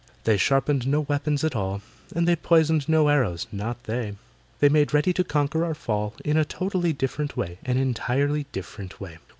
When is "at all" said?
1.43-1.81